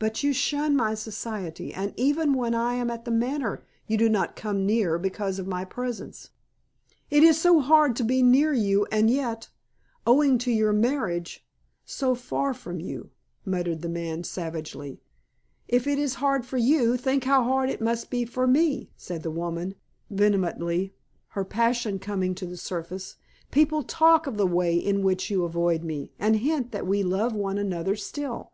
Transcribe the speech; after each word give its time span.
But 0.00 0.24
you 0.24 0.32
shun 0.32 0.74
my 0.74 0.94
society, 0.94 1.72
and 1.72 1.94
even 1.96 2.34
when 2.34 2.52
I 2.52 2.74
am 2.74 2.90
at 2.90 3.04
The 3.04 3.12
Manor, 3.12 3.62
you 3.86 3.96
do 3.96 4.08
not 4.08 4.34
come 4.34 4.66
near 4.66 4.98
because 4.98 5.38
of 5.38 5.46
my 5.46 5.64
presence." 5.64 6.30
"It 7.10 7.22
is 7.22 7.40
so 7.40 7.60
hard 7.60 7.94
to 7.94 8.02
be 8.02 8.24
near 8.24 8.52
you 8.52 8.88
and 8.90 9.08
yet, 9.08 9.50
owing 10.04 10.36
to 10.38 10.50
your 10.50 10.72
marriage, 10.72 11.46
so 11.84 12.16
far 12.16 12.52
from 12.54 12.80
you," 12.80 13.10
muttered 13.44 13.82
the 13.82 13.88
man 13.88 14.24
savagely. 14.24 15.00
"If 15.68 15.86
it 15.86 15.96
is 15.96 16.14
hard 16.16 16.44
for 16.44 16.56
you, 16.58 16.96
think 16.96 17.22
how 17.22 17.44
hard 17.44 17.70
it 17.70 17.80
must 17.80 18.10
be 18.10 18.24
for 18.24 18.48
me," 18.48 18.90
said 18.96 19.22
the 19.22 19.30
woman 19.30 19.76
vehemently, 20.10 20.92
her 21.28 21.44
passion 21.44 22.00
coming 22.00 22.34
to 22.34 22.46
the 22.46 22.56
surface. 22.56 23.14
"People 23.52 23.84
talk 23.84 24.26
of 24.26 24.36
the 24.38 24.44
way 24.44 24.74
in 24.74 25.04
which 25.04 25.30
you 25.30 25.44
avoid 25.44 25.84
me, 25.84 26.10
and 26.18 26.38
hint 26.38 26.72
that 26.72 26.84
we 26.84 27.04
love 27.04 27.32
one 27.32 27.58
another 27.58 27.94
still." 27.94 28.50